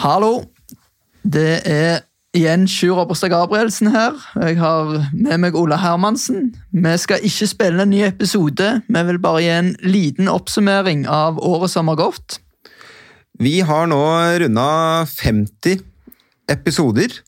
Hallo. 0.00 0.46
Det 1.28 1.58
er 1.68 1.98
igjen 2.32 2.62
Sjur 2.70 3.02
Oberstad 3.02 3.34
Gabrielsen 3.34 3.90
her. 3.92 4.14
Jeg 4.46 4.56
har 4.56 4.94
med 5.12 5.42
meg 5.42 5.58
Ola 5.60 5.76
Hermansen. 5.76 6.54
Vi 6.72 6.92
skal 7.02 7.26
ikke 7.28 7.48
spille 7.50 7.84
en 7.84 7.92
ny 7.92 8.00
episode, 8.06 8.70
vi 8.88 9.02
vil 9.10 9.18
bare 9.20 9.42
gi 9.44 9.50
en 9.52 9.68
liten 9.84 10.30
oppsummering 10.32 11.04
av 11.04 11.36
året 11.44 11.74
som 11.74 11.92
har 11.92 12.00
gått. 12.00 12.38
Vi 13.44 13.58
har 13.60 13.90
nå 13.92 14.00
runda 14.40 14.70
50 15.10 15.84
episoder. 16.48 17.20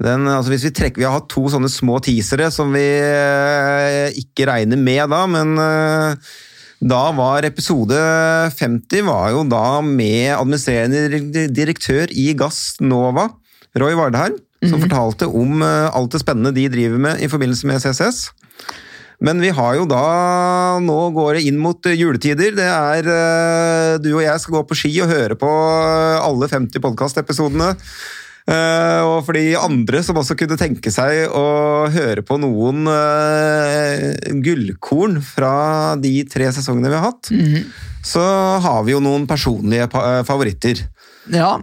Den, 0.00 0.24
altså 0.32 0.56
Vi 0.56 0.72
trekker, 0.72 1.02
vi 1.02 1.08
har 1.10 1.18
hatt 1.18 1.28
to 1.28 1.44
sånne 1.52 1.68
små 1.68 2.00
teasere 2.00 2.48
som 2.54 2.72
vi 2.72 2.86
eh, 2.88 4.16
ikke 4.16 4.48
regner 4.48 4.80
med 4.80 5.10
da, 5.12 5.26
men 5.28 5.58
eh, 5.60 6.36
da 6.78 7.08
var 7.10 7.46
episode 7.46 7.98
50 8.54 9.06
var 9.08 9.32
jo 9.34 9.42
da 9.50 9.80
med 9.82 10.30
administrerende 10.36 11.48
direktør 11.50 12.12
i 12.14 12.30
Gass 12.38 12.76
Nova, 12.80 13.26
Roy 13.78 13.96
Vardheim, 13.98 14.36
som 14.62 14.82
fortalte 14.82 15.26
om 15.26 15.62
eh, 15.62 15.88
alt 15.90 16.14
det 16.14 16.22
spennende 16.22 16.54
de 16.54 16.68
driver 16.70 17.02
med 17.02 17.22
i 17.22 17.30
forbindelse 17.30 17.66
med 17.66 17.82
CCS. 17.82 18.28
Men 19.18 19.42
vi 19.42 19.50
har 19.50 19.74
jo 19.74 19.86
da 19.90 20.78
Nå 20.78 20.98
går 21.10 21.38
det 21.38 21.48
inn 21.50 21.58
mot 21.58 21.82
juletider. 21.90 22.54
Det 22.54 22.68
er 22.68 23.08
eh, 23.10 23.96
Du 23.98 24.12
og 24.12 24.22
jeg 24.22 24.38
skal 24.38 24.60
gå 24.60 24.62
på 24.68 24.78
ski 24.78 24.92
og 25.02 25.10
høre 25.10 25.38
på 25.38 25.50
alle 26.22 26.46
50 26.46 26.78
podkastepisodene. 26.84 27.72
Uh, 28.48 29.04
og 29.04 29.26
for 29.26 29.36
de 29.36 29.52
andre 29.60 30.00
som 30.00 30.16
også 30.16 30.32
kunne 30.40 30.56
tenke 30.56 30.88
seg 30.88 31.28
å 31.36 31.88
høre 31.92 32.22
på 32.24 32.38
noen 32.40 32.88
uh, 32.88 34.14
gullkorn 34.40 35.18
fra 35.20 35.52
de 36.00 36.22
tre 36.32 36.46
sesongene 36.56 36.88
vi 36.88 36.96
har 36.96 37.10
hatt, 37.10 37.28
så 38.08 38.22
har 38.64 38.86
vi 38.86 38.94
jo 38.94 39.02
noen 39.04 39.26
personlige 39.28 39.90
eh, 39.92 40.22
favoritter. 40.24 40.80
Ja, 41.34 41.58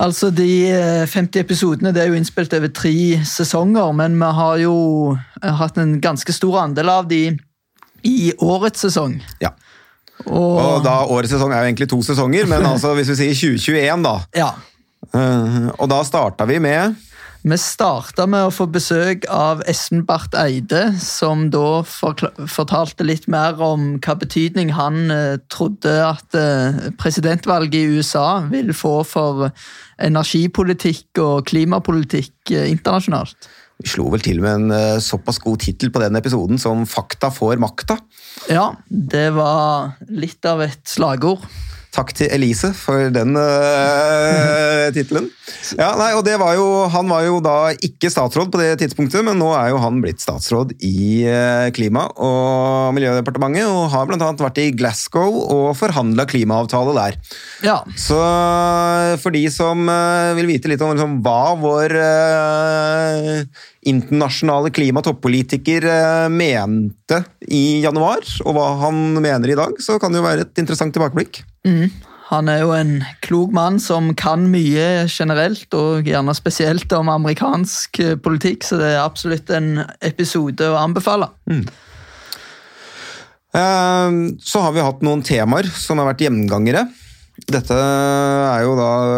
altså 0.00 0.30
de 0.32 0.48
eh, 0.70 1.04
50 1.04 1.42
episodene 1.42 1.92
det 1.92 2.04
er 2.04 2.08
jo 2.12 2.16
innspilt 2.16 2.56
over 2.56 2.72
tre 2.72 3.18
sesonger, 3.28 3.92
men 3.98 4.16
vi 4.16 4.30
har 4.38 4.62
jo 4.62 4.76
hatt 5.42 5.76
en 5.82 5.98
ganske 6.00 6.32
stor 6.32 6.62
andel 6.62 6.92
av 6.94 7.10
de 7.10 7.22
i 8.06 8.32
årets 8.38 8.86
sesong. 8.86 9.18
Ja. 9.42 9.52
Og, 10.24 10.56
Og 10.56 10.80
da 10.82 10.96
Årets 11.06 11.30
sesong 11.36 11.52
er 11.52 11.62
jo 11.62 11.68
egentlig 11.68 11.90
to 11.92 12.00
sesonger, 12.02 12.48
men 12.50 12.64
altså 12.72 12.94
hvis 12.96 13.12
vi 13.12 13.20
sier 13.20 13.38
2021, 13.60 14.08
da. 14.08 14.16
ja, 14.38 14.50
Uh, 15.14 15.70
og 15.78 15.88
da 15.88 16.02
starta 16.04 16.44
vi 16.48 16.58
med 16.60 16.96
Vi 17.48 17.56
starta 17.56 18.26
med 18.28 18.48
å 18.48 18.52
få 18.52 18.66
besøk 18.68 19.24
av 19.32 19.62
Espen 19.70 20.02
Barth 20.04 20.36
Eide, 20.36 20.90
som 21.00 21.46
da 21.54 21.80
fortalte 21.86 23.06
litt 23.06 23.28
mer 23.30 23.56
om 23.62 23.94
hva 24.04 24.16
betydning 24.20 24.74
han 24.76 25.06
uh, 25.08 25.38
trodde 25.48 25.94
at 26.04 26.36
uh, 26.36 26.90
presidentvalget 27.00 27.78
i 27.78 27.96
USA 27.96 28.42
vil 28.50 28.74
få 28.76 29.00
for 29.08 29.48
energipolitikk 30.02 31.22
og 31.22 31.48
klimapolitikk 31.48 32.52
internasjonalt. 32.58 33.48
Vi 33.78 33.86
slo 33.94 34.10
vel 34.10 34.22
til 34.26 34.42
med 34.42 34.72
en 34.74 35.00
såpass 35.02 35.38
god 35.38 35.60
tittel 35.62 35.92
på 35.94 36.02
den 36.02 36.18
episoden 36.18 36.58
som 36.58 36.82
'Fakta 36.82 37.30
får 37.30 37.62
makta'. 37.62 38.00
Ja, 38.50 38.72
det 38.90 39.30
var 39.38 39.94
litt 40.10 40.44
av 40.50 40.64
et 40.66 40.82
slagord. 40.90 41.46
Takk 41.98 42.12
til 42.14 42.30
Elise 42.30 42.70
for 42.78 43.08
den 43.10 43.34
uh, 43.34 44.86
tittelen. 44.94 45.26
Ja, 45.74 45.90
nei, 45.98 46.12
og 46.14 46.22
det 46.26 46.36
var 46.38 46.54
jo, 46.54 46.66
han 46.92 47.08
var 47.10 47.24
jo 47.26 47.40
da 47.42 47.72
ikke 47.74 48.10
statsråd 48.12 48.52
på 48.52 48.60
det 48.60 48.68
tidspunktet, 48.84 49.24
men 49.26 49.40
nå 49.40 49.48
er 49.58 49.72
jo 49.72 49.80
han 49.82 49.98
blitt 50.04 50.22
statsråd 50.22 50.76
i 50.78 51.26
uh, 51.26 51.66
Klima- 51.74 52.06
og 52.14 52.94
miljødepartementet, 52.94 53.66
og 53.66 53.90
har 53.90 54.14
annet 54.14 54.44
vært 54.44 54.62
i 54.62 54.68
Glasgow 54.78 55.40
og 55.42 55.72
forhandla 55.80 56.28
klimaavtale 56.30 56.94
der. 57.00 57.18
Ja, 57.66 57.80
Så 57.98 58.20
for 59.24 59.34
de 59.34 59.42
som 59.50 59.90
uh, 59.90 60.36
vil 60.38 60.52
vite 60.52 60.70
litt 60.70 60.84
om 60.84 60.94
liksom, 60.94 61.18
hva 61.26 61.56
vår 61.58 61.98
internasjonale 63.88 64.70
klimatoppolitiker 64.74 65.86
mente 66.30 67.22
i 67.48 67.80
januar, 67.82 68.22
og 68.44 68.54
hva 68.54 68.72
han 68.84 69.16
mener 69.18 69.50
i 69.50 69.58
dag, 69.58 69.78
så 69.82 69.98
kan 69.98 70.12
det 70.12 70.20
jo 70.20 70.28
være 70.28 70.46
et 70.46 70.62
interessant 70.62 70.94
tilbakeblikk. 70.94 71.42
Han 72.28 72.48
er 72.52 72.60
jo 72.60 72.74
en 72.76 72.98
klok 73.24 73.54
mann 73.56 73.78
som 73.80 74.10
kan 74.18 74.44
mye 74.52 75.06
generelt, 75.08 75.68
og 75.72 76.08
gjerne 76.08 76.34
spesielt 76.36 76.92
om 76.96 77.08
amerikansk 77.12 78.00
eh, 78.04 78.16
politikk, 78.20 78.66
så 78.68 78.80
det 78.80 78.92
er 78.92 79.04
absolutt 79.04 79.52
en 79.56 79.84
episode 80.04 80.68
å 80.68 80.80
anbefale. 80.80 81.30
Mm. 81.48 81.66
Så 83.58 84.60
har 84.60 84.74
vi 84.76 84.82
hatt 84.84 85.00
noen 85.02 85.22
temaer 85.24 85.66
som 85.72 85.98
har 85.98 86.10
vært 86.10 86.20
gjengangere. 86.26 86.84
Dette 87.48 87.74
er 87.74 88.60
jo 88.66 88.74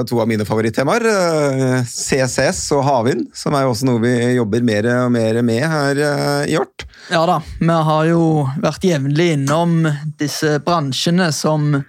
to 0.09 0.21
av 0.23 0.29
mine 0.31 0.47
favorittemaer. 0.49 1.07
eh, 1.11 1.83
CCS 1.87 2.63
og 2.77 2.85
havvind, 2.87 3.29
som 3.37 3.55
er 3.55 3.65
jo 3.65 3.73
også 3.75 3.89
noe 3.89 4.03
vi 4.03 4.15
jobber 4.37 4.65
mer 4.67 4.89
og 4.95 5.13
mer 5.15 5.41
med 5.47 5.65
her 5.65 6.03
eh, 6.07 6.51
i 6.51 6.55
Hjort. 6.55 6.87
Ja 7.11 7.25
da, 7.27 7.41
vi 7.59 7.79
har 7.91 8.07
jo 8.11 8.23
vært 8.63 8.87
jevnlig 8.87 9.33
innom 9.37 9.83
disse 10.21 10.59
bransjene 10.65 11.31
som, 11.35 11.83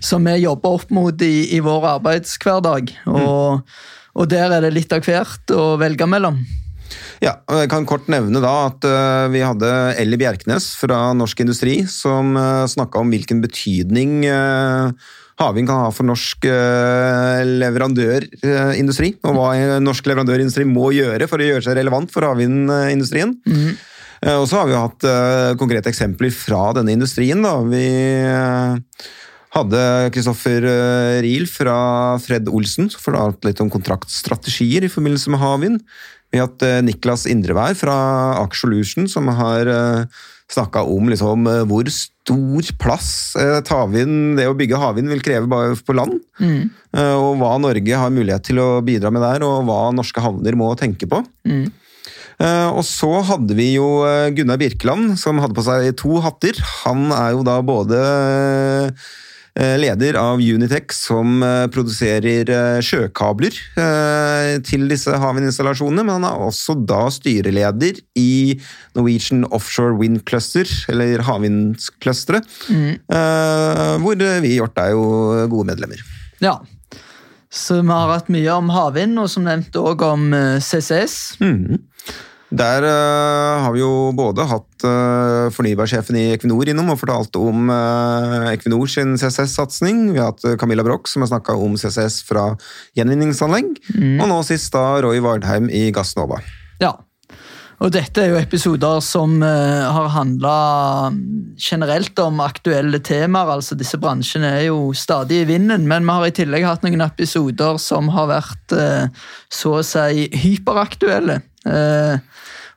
som 0.00 0.28
vi 0.28 0.38
jobber 0.44 0.78
opp 0.78 0.92
mot 0.94 1.24
i, 1.24 1.48
i 1.56 1.60
vår 1.64 1.88
arbeidshverdag. 1.96 2.94
Og, 3.10 3.64
og 4.14 4.30
der 4.30 4.54
er 4.58 4.64
det 4.66 4.74
litt 4.76 4.94
av 4.94 5.04
hvert 5.06 5.56
å 5.56 5.74
velge 5.80 6.06
mellom. 6.08 6.40
Ja, 7.24 7.36
og 7.50 7.62
Jeg 7.62 7.70
kan 7.72 7.86
kort 7.88 8.08
nevne 8.10 8.40
da 8.44 8.52
at 8.68 8.84
eh, 8.86 9.28
vi 9.34 9.42
hadde 9.44 9.70
Ellie 9.98 10.20
Bjerknes 10.20 10.70
fra 10.80 11.12
Norsk 11.16 11.40
Industri 11.44 11.80
som 11.90 12.36
uh, 12.38 12.66
snakka 12.70 13.02
om 13.02 13.10
hvilken 13.12 13.42
betydning 13.44 14.22
uh, 14.30 14.92
havvind 15.38 15.68
kan 15.70 15.84
ha 15.84 15.90
for 15.94 16.06
norsk 16.08 16.48
leverandørindustri, 17.62 19.12
og 19.22 19.36
hva 19.36 19.78
norsk 19.82 20.08
leverandørindustri 20.10 20.66
må 20.66 20.90
gjøre 20.96 21.28
for 21.30 21.38
å 21.38 21.46
gjøre 21.46 21.66
seg 21.68 21.78
relevant 21.78 22.10
for 22.10 22.26
havvindindustrien. 22.26 23.36
Eh, 24.22 24.34
Og 24.34 24.48
så 24.50 24.60
har 24.60 24.68
vi 24.68 24.74
hatt 24.78 25.06
eh, 25.06 25.52
konkrete 25.60 25.92
eksempler 25.92 26.32
fra 26.34 26.72
denne 26.76 26.94
industrien. 26.96 27.42
Da. 27.44 27.54
Vi 27.70 27.86
eh, 28.26 29.06
hadde 29.54 29.82
Kristoffer 30.14 30.66
eh, 30.66 31.20
Riel 31.24 31.46
fra 31.50 31.78
Fred 32.22 32.50
Olsen, 32.50 32.90
som 32.90 33.02
fortalte 33.04 33.48
litt 33.48 33.62
om 33.62 33.70
kontraktstrategier 33.72 34.86
i 34.86 34.92
forbindelse 34.92 35.30
med 35.34 35.42
havvind. 35.42 35.82
Vi 36.32 36.40
har 36.40 36.48
hatt 36.50 36.64
eh, 36.66 36.80
Niklas 36.84 37.26
Indrevær 37.30 37.76
fra 37.78 37.96
Aker 38.42 38.60
Solution, 38.60 39.08
som 39.08 39.30
har 39.32 39.68
uh, 39.70 40.20
snakka 40.52 40.82
om 40.88 41.08
liksom, 41.08 41.48
eh, 41.48 41.64
hvor 41.68 41.88
stor 41.92 42.70
plass 42.80 43.10
havvind, 43.68 44.36
det 44.36 44.48
å 44.50 44.56
bygge 44.56 44.80
havvind 44.80 45.08
vil 45.14 45.24
kreve 45.24 45.48
bare 45.48 45.76
på 45.80 45.96
land. 45.96 46.18
Mm. 46.38 46.68
og 46.92 47.38
hva 47.40 47.54
Norge 47.60 48.00
har 48.00 48.12
mulighet 48.12 48.44
til 48.50 48.60
å 48.60 48.68
bidra 48.84 49.12
med 49.12 49.24
der, 49.24 49.44
og 49.46 49.64
hva 49.64 49.88
norske 49.96 50.20
havner 50.20 50.56
må 50.58 50.68
tenke 50.76 51.08
på. 51.08 51.22
Mm. 51.48 51.70
Og 52.76 52.84
så 52.86 53.08
hadde 53.26 53.56
vi 53.58 53.72
jo 53.74 53.86
eh, 54.06 54.28
Gunnar 54.36 54.60
Birkeland, 54.60 55.16
som 55.18 55.40
hadde 55.42 55.56
på 55.56 55.64
seg 55.66 55.90
to 55.98 56.20
hatter. 56.22 56.58
Han 56.84 57.08
er 57.10 57.32
jo 57.34 57.42
da 57.46 57.56
både 57.66 57.98
eh, 57.98 59.08
leder 59.58 60.14
av 60.20 60.38
Unitech, 60.38 60.92
som 60.94 61.42
eh, 61.42 61.64
produserer 61.74 62.50
eh, 62.52 62.78
sjøkabler 62.84 63.56
eh, 63.80 64.52
til 64.66 64.86
disse 64.90 65.10
havvindinstallasjonene, 65.18 66.04
men 66.06 66.18
han 66.20 66.28
er 66.28 66.44
også 66.46 66.76
da 66.86 67.08
styreleder 67.10 67.98
i 68.18 68.54
Norwegian 68.94 69.42
Offshore 69.50 69.98
Wind 69.98 70.22
Cluster, 70.28 70.68
eller 70.92 71.24
havvindclusteret, 71.26 72.46
Mm. 72.68 72.98
hvor 74.02 74.14
vi 74.42 74.50
i 74.50 74.56
Hjort 74.58 74.78
er 74.80 74.92
jo 74.92 75.02
gode 75.50 75.66
medlemmer. 75.70 76.00
Ja. 76.42 76.58
Så 77.50 77.80
vi 77.80 77.88
har 77.88 78.12
hatt 78.12 78.28
mye 78.32 78.54
om 78.54 78.68
havvind, 78.72 79.18
og 79.20 79.30
som 79.32 79.46
nevnt 79.46 79.76
òg 79.80 80.02
om 80.04 80.30
CCS. 80.62 81.38
CCS. 81.40 81.78
Der 82.48 82.80
uh, 82.80 83.60
har 83.64 83.72
vi 83.74 83.82
jo 83.82 84.08
både 84.16 84.46
hatt 84.48 84.84
eh, 84.88 85.27
fornybarsjefen 85.54 86.18
i 86.18 86.26
Equinor 86.34 86.70
innom 86.70 86.92
og 86.92 87.00
fortalte 87.00 87.40
om 87.42 87.72
uh, 87.72 88.48
Equinor 88.52 88.90
sin 88.90 89.16
CCS-satsing. 89.18 90.08
Vi 90.14 90.20
har 90.20 90.32
hatt 90.32 90.46
eh, 90.46 90.56
Camilla 90.60 90.84
Broch 90.86 91.08
som 91.10 91.24
har 91.24 91.32
snakka 91.32 91.56
om 91.58 91.76
CCS 91.80 92.22
fra 92.28 92.50
gjenvinningsanlegg. 92.98 93.74
Og 93.96 94.24
nå 94.30 94.38
sist 94.46 94.72
da 94.74 94.86
Roy 95.04 95.22
Vardheim 95.24 95.70
i 95.72 95.88
Gassnova. 95.94 96.40
Ja. 96.82 96.96
Og 97.78 97.92
dette 97.94 98.24
er 98.24 98.32
jo 98.32 98.38
episoder 98.40 98.98
som 99.06 99.36
eh, 99.46 99.84
har 99.86 100.08
handla 100.10 100.54
generelt 101.62 102.18
om 102.18 102.40
aktuelle 102.42 102.98
temaer. 103.06 103.52
altså 103.54 103.78
Disse 103.78 104.00
bransjene 104.02 104.50
er 104.56 104.64
jo 104.66 104.90
stadig 104.98 105.44
i 105.44 105.48
vinden, 105.52 105.86
men 105.86 106.06
vi 106.06 106.16
har 106.16 106.26
i 106.26 106.34
tillegg 106.34 106.66
hatt 106.66 106.86
noen 106.86 107.04
episoder 107.06 107.78
som 107.82 108.10
har 108.16 108.26
vært 108.32 108.74
eh, 108.74 109.06
så 109.60 109.76
å 109.78 109.86
si 109.86 110.26
hyperaktuelle. 110.42 111.40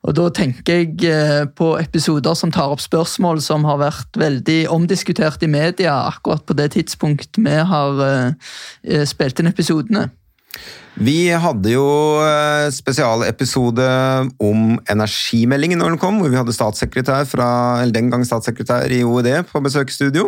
Og 0.02 0.16
da 0.18 0.30
tenker 0.34 0.80
jeg 0.82 0.96
eh, 1.06 1.44
på 1.46 1.76
episoder 1.78 2.34
som 2.38 2.54
tar 2.54 2.74
opp 2.74 2.82
spørsmål 2.82 3.42
som 3.46 3.68
har 3.70 3.78
vært 3.84 4.18
veldig 4.18 4.64
omdiskutert 4.74 5.44
i 5.46 5.52
media 5.52 5.94
akkurat 6.08 6.42
på 6.48 6.58
det 6.58 6.72
tidspunkt 6.74 7.38
vi 7.38 7.54
har 7.74 8.02
eh, 8.08 8.50
eh, 8.88 9.06
spilt 9.10 9.42
inn 9.42 9.52
episodene. 9.52 10.08
Vi 11.02 11.30
hadde 11.32 11.72
jo 11.72 11.86
spesialepisode 12.76 13.86
om 14.44 14.74
energimeldingen 14.92 15.80
når 15.80 15.94
den 15.94 16.02
kom, 16.02 16.18
hvor 16.20 16.34
vi 16.34 16.36
hadde 16.36 16.54
statssekretær 16.54 17.24
fra, 17.30 17.48
eller 17.80 17.96
den 17.96 18.10
gang 18.12 18.26
statssekretær 18.28 18.92
i 18.92 19.00
OED 19.08 19.32
på 19.48 19.62
besøksstudio. 19.64 20.28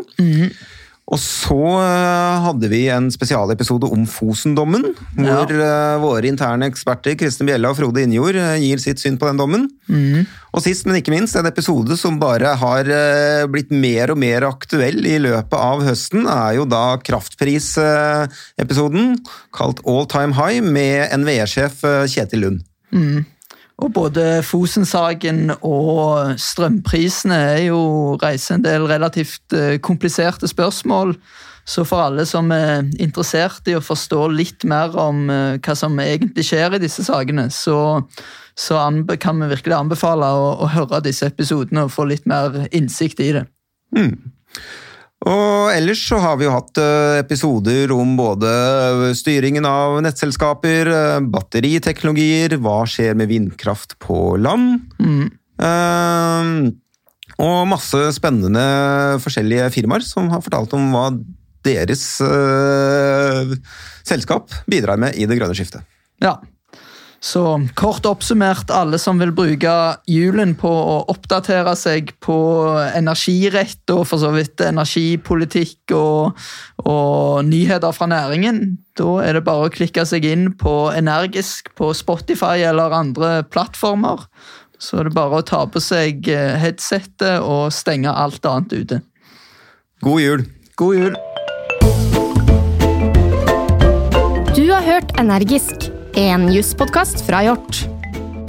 Og 1.12 1.20
så 1.20 1.58
eh, 1.82 2.44
hadde 2.46 2.70
vi 2.72 2.86
en 2.94 3.10
spesialepisode 3.12 3.90
om 3.92 4.06
Fosen-dommen, 4.08 4.86
hvor 5.18 5.52
ja. 5.52 5.98
våre 6.00 6.28
interne 6.30 6.70
eksperter 6.72 7.18
Kristin 7.20 7.48
Bjella 7.50 7.70
og 7.74 7.78
Frode 7.78 8.02
Innjord 8.06 8.38
gir 8.62 8.78
sitt 8.80 9.00
syn 9.04 9.18
på 9.20 9.28
den 9.28 9.38
dommen. 9.42 9.64
Mm. 9.92 10.24
Og 10.56 10.62
sist, 10.64 10.86
men 10.88 10.96
ikke 11.02 11.12
minst, 11.12 11.36
en 11.36 11.50
episode 11.50 11.98
som 12.00 12.22
bare 12.22 12.56
har 12.62 12.84
blitt 13.52 13.72
mer 13.76 14.12
og 14.14 14.18
mer 14.24 14.42
aktuell 14.48 15.06
i 15.10 15.18
løpet 15.22 15.58
av 15.60 15.84
høsten, 15.84 16.28
er 16.30 16.54
jo 16.62 16.66
da 16.72 16.98
kraftprisepisoden 17.04 19.18
kalt 19.56 19.80
All 19.84 20.08
Time 20.08 20.34
High 20.40 20.62
med 20.64 21.12
NVE-sjef 21.20 21.84
Kjetil 22.14 22.42
Lund. 22.48 22.60
Mm. 22.96 23.26
Og 23.81 23.90
både 23.94 24.44
Fosen-saken 24.46 25.56
og 25.66 26.36
strømprisene 26.40 27.40
er 27.56 27.64
jo 27.72 27.80
reiser 28.22 28.60
en 28.60 28.66
del 28.66 28.86
relativt 28.90 29.56
eh, 29.58 29.80
kompliserte 29.81 30.48
spørsmål. 30.48 31.16
Så 31.66 31.86
for 31.88 32.04
alle 32.04 32.25
som 32.28 32.52
er 32.52 32.84
interessert 33.02 33.68
i 33.72 33.75
å 33.78 33.84
forstå 33.84 34.28
litt 34.36 34.66
mer 34.70 34.94
om 35.00 35.25
eh, 35.31 35.58
hva 35.64 35.75
som 35.80 36.00
egentlig 36.04 36.46
skjer 36.48 36.78
i 36.78 36.81
disse 36.84 37.06
sakene, 37.08 37.48
så, 37.56 38.04
så 38.56 38.84
kan 39.20 39.42
vi 39.42 39.52
virkelig 39.56 39.80
anbefale 39.80 40.28
å, 40.28 40.54
å, 40.64 40.70
høre 40.75 41.02
disse 41.08 41.31
episodene 41.31 41.88
og 41.88 41.94
få 41.96 42.08
litt 42.12 42.28
mer 42.30 42.68
innsikt 42.72 43.24
i 43.24 43.31
det. 43.40 43.46
Mm. 43.96 44.18
Og 45.24 45.72
ellers 45.72 46.02
så 46.04 46.20
har 46.20 46.36
vi 46.40 46.48
jo 46.48 46.54
hatt 46.54 46.80
eh, 46.81 47.22
episoder 47.22 47.94
om 47.96 48.16
både 48.20 48.50
styringen 49.16 49.64
av 49.68 50.02
nettselskaper, 50.04 50.90
eh, 50.92 51.20
batteriteknologier, 51.31 52.58
hva 52.60 52.81
skjer 52.90 53.16
med 53.20 53.31
vindkraft 53.31 53.96
på 54.04 54.36
land. 54.42 54.81
Mm. 55.00 55.30
Uh, 55.64 56.74
og 57.44 57.70
masse 57.70 58.00
spennende 58.18 58.64
forskjellige 59.24 59.70
firmaer 59.75 60.04
som 60.04 60.28
har 60.34 60.42
fortalt 60.44 60.74
om 60.75 60.90
hva 60.92 61.06
deres 61.64 62.04
uh, 62.25 63.54
selskap 64.04 64.52
bidrar 64.68 65.00
med 65.00 65.16
i 65.16 65.30
det 65.30 65.38
grønne 65.40 65.56
skiftet. 65.56 65.86
Ja, 66.24 66.36
så 67.24 67.44
kort 67.80 68.04
oppsummert, 68.06 68.72
alle 68.74 68.98
som 69.00 69.20
vil 69.22 69.31
bruke 69.31 69.72
julen 70.12 70.58
på 70.60 70.68
å 70.68 70.96
oppdatere 71.12 71.72
seg 71.80 72.12
på 72.24 72.36
energirett 72.90 73.94
og 73.94 74.02
for 74.10 74.20
så 74.20 74.34
vidt 74.36 74.60
energipolitikk 74.66 75.94
og, 75.96 76.42
og 76.84 77.46
nyheter 77.48 77.96
fra 77.96 78.10
næringen, 78.12 78.75
da 79.00 79.16
er 79.24 79.38
det 79.38 79.46
bare 79.48 79.70
å 79.70 79.72
klikke 79.72 80.04
seg 80.06 80.28
inn 80.28 80.50
på 80.60 80.92
Energisk 80.92 81.72
på 81.80 81.94
Spotify 81.96 82.68
eller 82.68 82.92
andre 83.00 83.31
plattformer. 83.48 84.28
Så 84.75 85.00
er 85.00 85.08
det 85.08 85.16
bare 85.16 85.40
å 85.40 85.48
ta 85.48 85.64
på 85.64 85.80
seg 85.80 86.28
headsettet 86.28 86.60
headsetet 86.60 87.40
og 87.40 87.72
stenge 87.72 88.12
alt 88.12 88.44
annet 88.44 88.75
ute. 88.75 89.02
God 90.04 90.20
jul. 90.20 90.46
God 90.75 91.00
jul. 91.00 91.20
Du 94.54 94.66
har 94.75 94.84
hørt 94.84 95.16
Energisk 95.20 95.93
en 96.15 96.54
jusspodkast 96.54 97.25
fra 97.25 97.44
Hjort. 97.44 97.86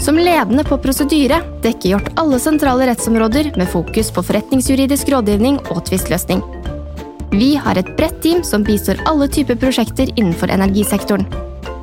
Som 0.00 0.19
ledende 0.19 0.64
på 0.64 0.78
prosedyre 0.78 1.40
dekker 1.64 1.94
Hjort 1.94 2.11
alle 2.20 2.38
sentrale 2.43 2.88
rettsområder 2.90 3.52
med 3.56 3.70
fokus 3.72 4.11
på 4.12 4.25
forretningsjuridisk 4.26 5.08
rådgivning 5.14 5.61
og 5.72 5.84
tvistløsning. 5.88 6.43
Vi 7.34 7.55
har 7.58 7.78
et 7.81 7.88
bredt 7.96 8.20
team 8.22 8.44
som 8.46 8.66
bistår 8.66 9.00
alle 9.11 9.28
typer 9.32 9.58
prosjekter 9.58 10.12
innenfor 10.14 10.52
energisektoren. 10.55 11.26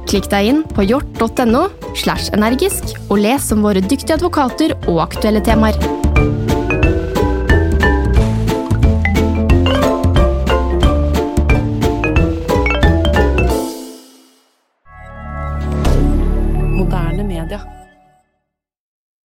Klikk 0.10 0.30
deg 0.32 0.52
inn 0.52 0.62
på 0.76 0.86
hjort.no 0.86 1.68
slash 1.98 2.32
energisk 2.36 2.96
og 3.10 3.24
les 3.26 3.52
om 3.54 3.66
våre 3.66 3.84
dyktige 3.84 4.20
advokater 4.20 4.78
og 4.86 5.04
aktuelle 5.10 5.44
temaer. 5.46 6.01